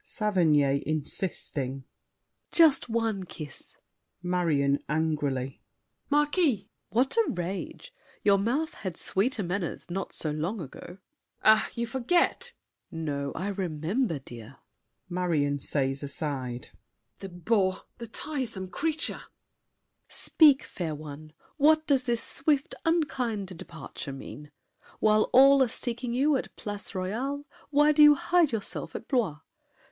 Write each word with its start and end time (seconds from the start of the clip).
SAVERNY 0.03 0.81
(insisting). 0.87 1.83
Just 2.51 2.89
one 2.89 3.23
kiss! 3.23 3.77
MARION 4.23 4.79
(angrily). 4.89 5.61
Marquis! 6.09 6.51
SAVERNY. 6.51 6.69
What 6.89 7.17
a 7.17 7.29
rage! 7.31 7.93
Your 8.23 8.39
mouth 8.39 8.73
Had 8.73 8.97
sweeter 8.97 9.43
manners, 9.43 9.91
not 9.91 10.11
so 10.11 10.31
long 10.31 10.59
ago! 10.59 10.79
MARION. 10.87 10.97
Ah, 11.43 11.69
you 11.75 11.85
forget! 11.85 12.53
SAVERNY. 12.89 13.03
No, 13.05 13.31
I 13.35 13.49
remember, 13.49 14.17
dear. 14.17 14.57
MARION 15.07 15.57
(aside). 15.75 16.69
The 17.19 17.29
bore! 17.29 17.83
the 17.99 18.07
tiresome 18.07 18.69
creature! 18.69 19.21
SAVERNY. 19.21 20.07
Speak, 20.07 20.63
fair 20.63 20.95
one! 20.95 21.31
What 21.57 21.85
does 21.85 22.05
this 22.05 22.23
swift, 22.23 22.73
unkind 22.85 23.55
departure 23.55 24.13
mean? 24.13 24.49
While 24.99 25.29
all 25.31 25.61
are 25.61 25.67
seeking 25.67 26.11
you 26.15 26.37
at 26.37 26.55
Place 26.55 26.95
Royale, 26.95 27.45
Why 27.69 27.91
do 27.91 28.01
you 28.01 28.15
hide 28.15 28.51
yourself 28.51 28.95
at 28.95 29.07
Blois? 29.07 29.37